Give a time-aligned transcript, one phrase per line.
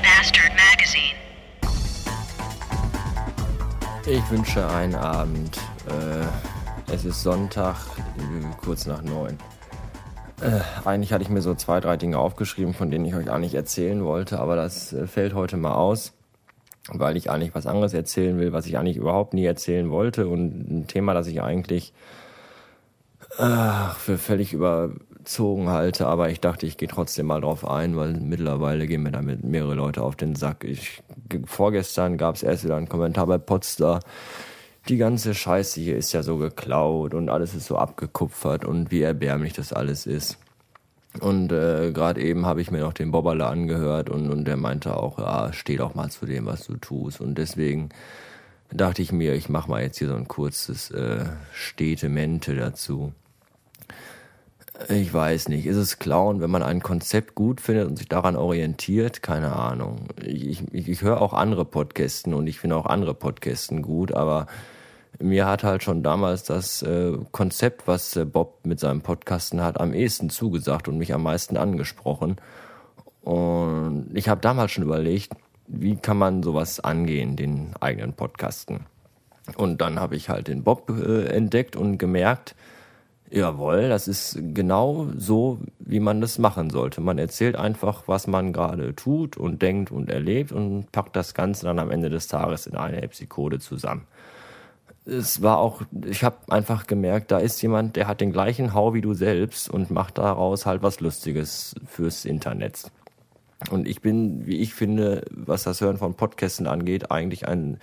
[0.00, 1.16] Bastard Magazine.
[4.06, 5.58] Ich wünsche einen Abend.
[5.88, 7.76] Äh, es ist Sonntag,
[8.62, 9.36] kurz nach neun.
[10.40, 13.56] Äh, eigentlich hatte ich mir so zwei, drei Dinge aufgeschrieben, von denen ich euch eigentlich
[13.56, 16.12] erzählen wollte, aber das äh, fällt heute mal aus,
[16.92, 20.70] weil ich eigentlich was anderes erzählen will, was ich eigentlich überhaupt nie erzählen wollte und
[20.70, 21.92] ein Thema, das ich eigentlich
[23.38, 28.14] äh, für völlig überzogen halte, aber ich dachte, ich gehe trotzdem mal drauf ein, weil
[28.14, 30.64] mittlerweile gehen mir damit mehrere Leute auf den Sack.
[30.64, 31.02] Ich,
[31.44, 34.00] vorgestern gab es erst wieder einen Kommentar bei Potsdam,
[34.88, 39.02] die ganze Scheiße hier ist ja so geklaut und alles ist so abgekupfert und wie
[39.02, 40.38] erbärmlich das alles ist.
[41.20, 44.96] Und äh, gerade eben habe ich mir noch den Bobberle angehört und, und der meinte
[44.96, 47.20] auch, ja, steh doch mal zu dem, was du tust.
[47.20, 47.88] Und deswegen
[48.70, 53.12] dachte ich mir, ich mache mal jetzt hier so ein kurzes äh, Städtemente dazu.
[54.88, 58.36] Ich weiß nicht, ist es Klauen, wenn man ein Konzept gut findet und sich daran
[58.36, 59.22] orientiert?
[59.22, 60.06] Keine Ahnung.
[60.22, 64.46] Ich, ich, ich höre auch andere Podcasten und ich finde auch andere Podcasten gut, aber
[65.20, 69.80] mir hat halt schon damals das äh, Konzept, was äh, Bob mit seinem Podcasten hat,
[69.80, 72.36] am ehesten zugesagt und mich am meisten angesprochen.
[73.22, 75.32] Und ich habe damals schon überlegt,
[75.66, 78.86] wie kann man sowas angehen, den eigenen Podcasten.
[79.56, 82.54] Und dann habe ich halt den Bob äh, entdeckt und gemerkt,
[83.30, 87.00] jawohl, das ist genau so, wie man das machen sollte.
[87.00, 91.66] Man erzählt einfach, was man gerade tut und denkt und erlebt und packt das Ganze
[91.66, 94.06] dann am Ende des Tages in eine Episode zusammen
[95.08, 98.94] es war auch, ich habe einfach gemerkt, da ist jemand, der hat den gleichen Hau
[98.94, 102.90] wie du selbst und macht daraus halt was Lustiges fürs Internet.
[103.70, 107.78] Und ich bin, wie ich finde, was das Hören von Podcasten angeht, eigentlich ein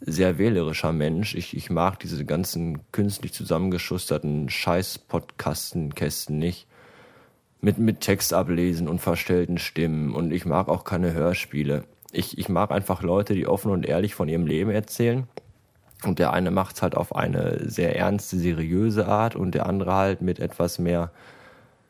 [0.00, 1.34] sehr wählerischer Mensch.
[1.34, 6.68] Ich, ich mag diese ganzen künstlich zusammengeschusterten Scheiß-Podcastenkästen nicht.
[7.60, 10.12] Mit, mit Text ablesen und verstellten Stimmen.
[10.14, 11.84] Und ich mag auch keine Hörspiele.
[12.10, 15.28] Ich, ich mag einfach Leute, die offen und ehrlich von ihrem Leben erzählen
[16.04, 19.94] und der eine macht es halt auf eine sehr ernste, seriöse Art und der andere
[19.94, 21.10] halt mit etwas mehr,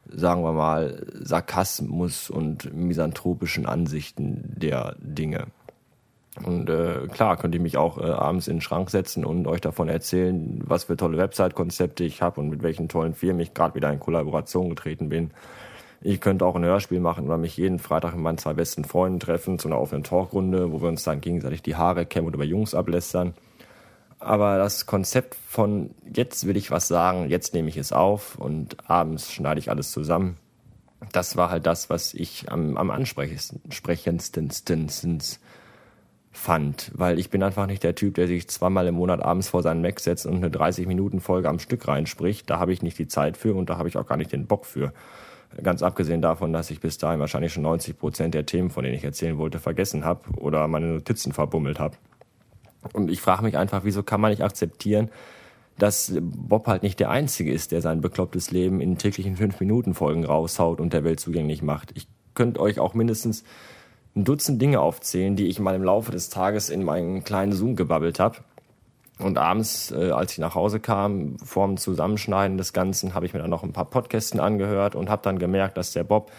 [0.09, 5.47] sagen wir mal, Sarkasmus und misanthropischen Ansichten der Dinge.
[6.45, 9.61] Und äh, klar, könnt ihr mich auch äh, abends in den Schrank setzen und euch
[9.61, 13.75] davon erzählen, was für tolle Website-Konzepte ich habe und mit welchen tollen Firmen ich gerade
[13.75, 15.31] wieder in Kollaboration getreten bin.
[16.01, 19.21] Ich könnte auch ein Hörspiel machen oder mich jeden Freitag mit meinen zwei besten Freunden
[19.21, 22.45] treffen zu einer offenen Talkrunde, wo wir uns dann gegenseitig die Haare kämmen oder über
[22.45, 23.35] Jungs ablästern.
[24.23, 28.89] Aber das Konzept von jetzt will ich was sagen, jetzt nehme ich es auf und
[28.89, 30.37] abends schneide ich alles zusammen,
[31.11, 34.51] das war halt das, was ich am, am ansprechendsten
[36.31, 36.93] fand.
[36.95, 39.83] Weil ich bin einfach nicht der Typ, der sich zweimal im Monat abends vor seinen
[39.83, 42.49] Mac setzt und eine 30-Minuten-Folge am Stück reinspricht.
[42.49, 44.47] Da habe ich nicht die Zeit für und da habe ich auch gar nicht den
[44.47, 44.93] Bock für.
[45.61, 48.97] Ganz abgesehen davon, dass ich bis dahin wahrscheinlich schon 90 Prozent der Themen, von denen
[48.97, 51.97] ich erzählen wollte, vergessen habe oder meine Notizen verbummelt habe.
[52.93, 55.11] Und ich frage mich einfach, wieso kann man nicht akzeptieren,
[55.79, 60.81] dass Bob halt nicht der Einzige ist, der sein beklopptes Leben in täglichen 5-Minuten-Folgen raushaut
[60.81, 61.93] und der Welt zugänglich macht.
[61.95, 63.45] Ich könnte euch auch mindestens
[64.15, 67.77] ein Dutzend Dinge aufzählen, die ich mal im Laufe des Tages in meinen kleinen Zoom
[67.77, 68.39] gebabbelt habe.
[69.19, 73.41] Und abends, äh, als ich nach Hause kam, vorm Zusammenschneiden des Ganzen, habe ich mir
[73.41, 76.31] dann noch ein paar Podcasten angehört und habe dann gemerkt, dass der Bob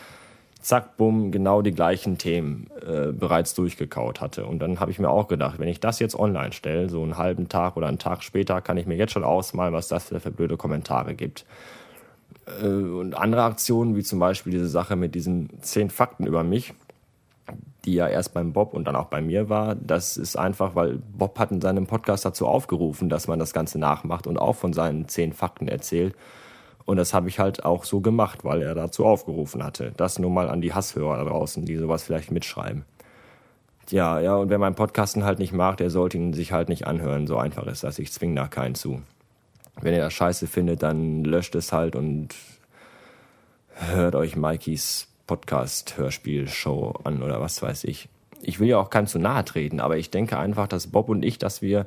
[0.63, 4.46] zack, bumm, genau die gleichen Themen äh, bereits durchgekaut hatte.
[4.46, 7.18] Und dann habe ich mir auch gedacht, wenn ich das jetzt online stelle, so einen
[7.18, 10.31] halben Tag oder einen Tag später, kann ich mir jetzt schon ausmalen, was das für,
[10.31, 11.46] blöde Kommentare gibt.
[12.62, 16.73] Äh, und andere Aktionen, wie zum Beispiel diese Sache mit diesen zehn Fakten über mich,
[17.84, 21.00] die ja erst beim Bob und dann auch bei mir war, das ist einfach, weil
[21.18, 24.72] Bob hat in seinem Podcast dazu aufgerufen, dass man das Ganze nachmacht und auch von
[24.72, 26.16] seinen zehn Fakten erzählt.
[26.85, 29.94] Und das habe ich halt auch so gemacht, weil er dazu aufgerufen hatte.
[29.95, 32.83] Das nur mal an die Hasshörer da draußen, die sowas vielleicht mitschreiben.
[33.89, 36.88] Ja, ja, und wer meinen Podcasten halt nicht mag, der sollte ihn sich halt nicht
[36.88, 37.27] anhören.
[37.27, 37.99] So einfach ist das.
[37.99, 39.01] Ich zwinge da keinen zu.
[39.81, 42.29] Wenn ihr das scheiße findet, dann löscht es halt und
[43.75, 48.09] hört euch Mikeys Podcast-Hörspiel-Show an oder was weiß ich.
[48.41, 51.23] Ich will ja auch keinem zu nahe treten, aber ich denke einfach, dass Bob und
[51.23, 51.85] ich, dass wir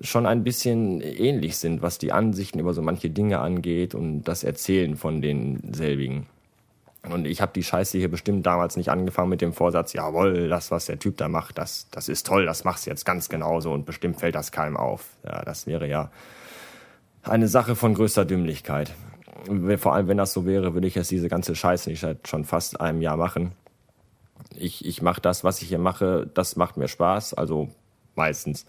[0.00, 4.44] schon ein bisschen ähnlich sind, was die Ansichten über so manche Dinge angeht und das
[4.44, 6.26] Erzählen von denselbigen.
[7.08, 10.70] Und ich habe die Scheiße hier bestimmt damals nicht angefangen mit dem Vorsatz, jawohl, das,
[10.70, 13.72] was der Typ da macht, das, das ist toll, das machst du jetzt ganz genauso
[13.72, 15.04] und bestimmt fällt das keinem auf.
[15.24, 16.10] Ja, das wäre ja
[17.22, 18.94] eine Sache von größter Dümmlichkeit.
[19.76, 22.44] Vor allem, wenn das so wäre, würde ich jetzt diese ganze Scheiße nicht seit schon
[22.44, 23.52] fast einem Jahr machen.
[24.56, 27.68] Ich, ich mache das, was ich hier mache, das macht mir Spaß, also
[28.14, 28.64] meistens.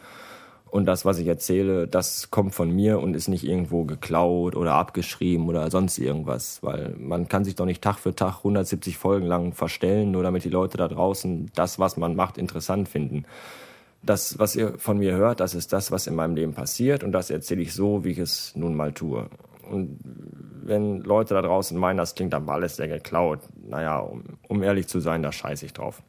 [0.72, 4.74] Und das, was ich erzähle, das kommt von mir und ist nicht irgendwo geklaut oder
[4.74, 6.62] abgeschrieben oder sonst irgendwas.
[6.64, 10.44] Weil man kann sich doch nicht Tag für Tag 170 Folgen lang verstellen, nur damit
[10.44, 13.26] die Leute da draußen das, was man macht, interessant finden.
[14.02, 17.12] Das, was ihr von mir hört, das ist das, was in meinem Leben passiert und
[17.12, 19.28] das erzähle ich so, wie ich es nun mal tue.
[19.72, 20.00] Und
[20.64, 24.88] wenn Leute da draußen meinen, das klingt am alles sehr geklaut, naja, um, um ehrlich
[24.88, 26.04] zu sein, da scheiße ich drauf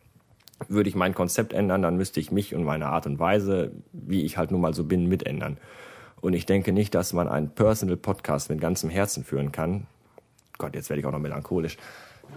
[0.68, 4.22] würde ich mein Konzept ändern, dann müsste ich mich und meine Art und Weise, wie
[4.22, 5.58] ich halt nun mal so bin, mitändern.
[6.20, 9.86] Und ich denke nicht, dass man einen Personal Podcast mit ganzem Herzen führen kann.
[10.58, 11.76] Gott, jetzt werde ich auch noch melancholisch.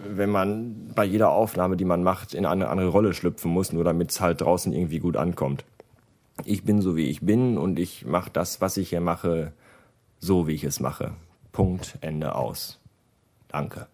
[0.07, 3.83] Wenn man bei jeder Aufnahme, die man macht, in eine andere Rolle schlüpfen muss, nur
[3.83, 5.65] damit es halt draußen irgendwie gut ankommt.
[6.45, 9.53] Ich bin so, wie ich bin und ich mache das, was ich hier mache,
[10.19, 11.13] so, wie ich es mache.
[11.51, 12.79] Punkt, Ende aus.
[13.47, 13.87] Danke.